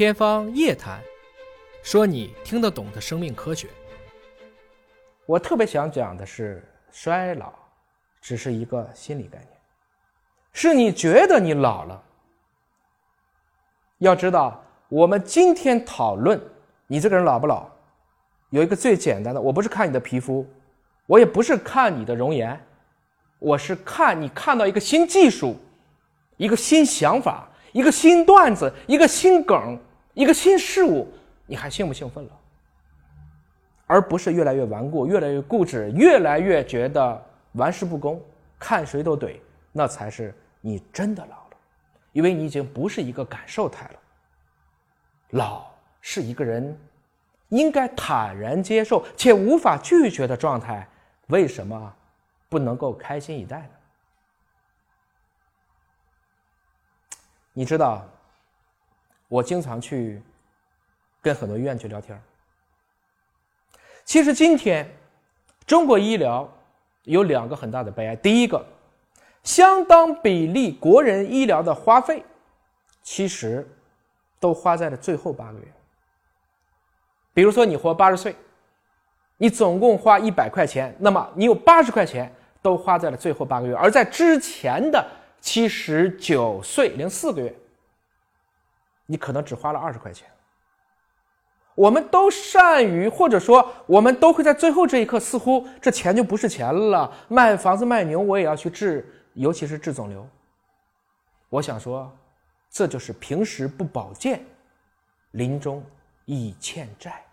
[0.00, 0.98] 天方夜谭，
[1.82, 3.68] 说你听得懂的生命科学。
[5.26, 7.52] 我特别想讲的是，衰老
[8.18, 9.48] 只是一个心理概念，
[10.54, 12.02] 是你觉得你老了。
[13.98, 16.40] 要知道，我们今天讨论
[16.86, 17.68] 你这个人老不老，
[18.48, 20.48] 有一个最简单的，我不是看你的皮肤，
[21.04, 22.58] 我也不是看你的容颜，
[23.38, 25.58] 我是看你看到一个新技术，
[26.38, 27.46] 一个新想法。
[27.72, 29.78] 一个新段子，一个新梗，
[30.20, 31.10] 一个新事物，
[31.46, 32.30] 你还兴不兴奋了？
[33.86, 38.22] 而不是越来越顽固，越来越固执，越来越觉得玩世不恭，
[38.58, 39.40] 看谁都怼，
[39.72, 41.56] 那才是你真的老了，
[42.12, 43.94] 因为你已经不是一个感受态了。
[45.30, 46.78] 老是一个人
[47.48, 50.86] 应该坦然接受且无法拒绝的状态，
[51.28, 51.96] 为什么
[52.50, 53.70] 不能够开心以待呢？
[57.54, 58.06] 你知道，
[59.30, 60.20] 我经常去
[61.22, 62.20] 跟很多医院去聊天
[64.04, 64.86] 其实今天，
[65.64, 66.52] 中国医疗
[67.04, 68.16] 有两个很大的悲哀。
[68.16, 68.62] 第一个，
[69.44, 72.24] 相当比例国人医疗的花费，
[73.02, 73.64] 其实
[74.40, 75.64] 都花在了最后八个月。
[77.32, 78.34] 比如说，你活八十岁，
[79.36, 85.02] 你总共花一百块钱，那么你有八十块钱都花在了最后八个月，而在之前的。
[85.42, 87.54] 七十九岁零四个月，
[89.10, 90.30] 你可能只花了二十块钱。
[91.74, 97.12] 我们都善于，或者说我们都会在最后这一刻，似乎这钱就不是钱了。
[97.26, 100.24] 卖房子卖牛，我也要去治，尤其是治肿瘤。
[101.48, 102.16] 我想说，
[102.70, 104.44] 这就是平时不保健，
[105.32, 105.82] 临终
[106.26, 107.24] 已欠债。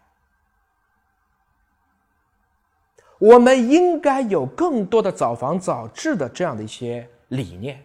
[3.20, 7.84] 我们应该有更多的早防早治的这样的一些理念。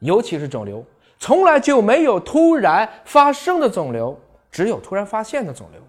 [0.00, 0.84] 尤其是肿瘤，
[1.22, 4.18] 从来就没有突然发生的肿瘤，
[4.50, 5.80] 只有突然发现的肿瘤。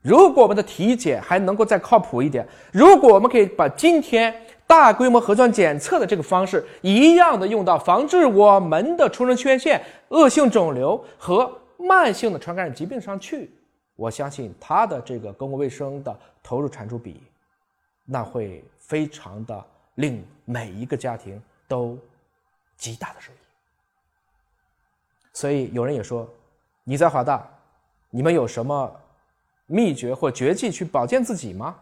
[0.00, 4.34] 如果我们的体检还能够再靠谱一点，如果我们可以把今天
[4.66, 13.50] 大规模核酸检测的这个方式一样的用到防治我们的出生缺陷、恶性肿瘤和慢性的传感染疾病上去，
[13.96, 17.22] 我相信它的这个公共卫生的投入产出比，
[18.06, 19.62] 那会非常的
[19.96, 21.98] 令每一个家庭都。
[22.78, 23.36] 极大的收益，
[25.42, 26.24] 所以有人也说，
[26.84, 27.44] 你在华大，
[28.10, 29.00] 你们有什么
[29.66, 31.76] 秘诀或绝技去保健自己吗？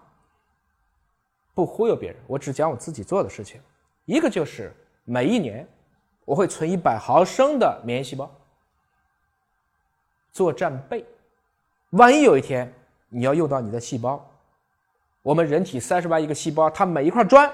[1.52, 3.60] 不忽悠别人，我只讲我自己做的事情。
[4.06, 5.68] 一个就是每一年
[6.24, 8.30] 我会存一百毫升的免疫细胞
[10.32, 11.04] 做战备，
[11.90, 12.72] 万一有一天
[13.10, 14.26] 你要用到你的细胞，
[15.20, 17.52] 我们人体三十万亿个细胞，它每一块砖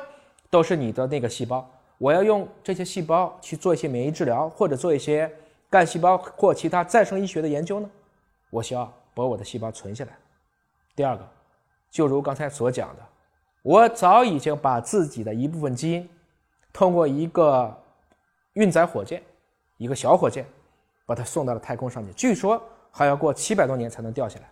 [0.51, 1.69] 都是你的那个细胞。
[1.99, 5.29] 我要用这些细胞去做一些免疫治疗，或者做一些
[5.69, 7.91] 干细胞或其他再生医学的研究呢？
[8.51, 10.17] 我需要把我的细胞存下来。
[10.95, 11.29] 第二个，
[11.91, 13.03] 就如刚才所讲的，
[13.63, 16.09] 我早已经把自己的一部分基因，
[16.73, 17.77] 通过一个
[18.55, 19.23] 运载火箭，
[19.77, 20.47] 一个小火箭，
[21.05, 22.13] 把它送到了太空上去。
[22.13, 24.49] 据说还要过七百多年才能掉下来，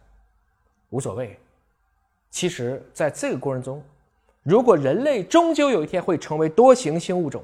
[0.91, 1.39] 无所谓。
[2.31, 3.83] 其实，在这个过程中，
[4.43, 7.43] 如果人类终究有一天会成为多行星物种，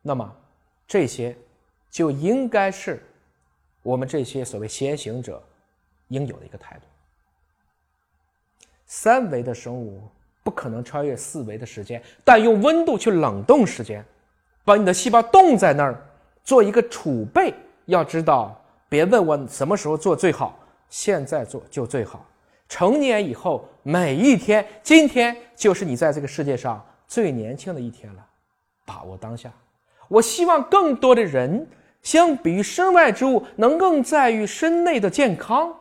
[0.00, 0.34] 那么
[0.86, 1.36] 这些
[1.90, 3.02] 就应该是
[3.82, 5.42] 我们这些所谓先行者
[6.08, 6.82] 应有的一个态度。
[8.86, 10.02] 三维的生物
[10.42, 14.04] 不可能超越四维的时间，但用温度去冷冻时间，
[14.64, 16.02] 把你的细胞冻在那儿，
[16.42, 17.54] 做一个储备。
[17.86, 20.58] 要知道，别问我什么时候做最好，
[20.88, 22.24] 现在做就最好。
[22.68, 28.26] 成年以后，每一天，今天就是你在这个世界上最年轻的一天了。
[28.84, 29.52] 把握当下，
[30.08, 31.66] 我希望更多的人，
[32.02, 35.74] 相比于身外之物，能更在于身内的健康，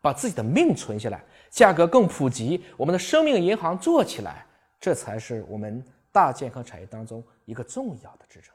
[0.00, 4.44] 把自己的命存下来，价格更普及，我们的生命银行做起来，
[4.80, 8.54] 这才是我们大健康产业当中一个重要的支撑。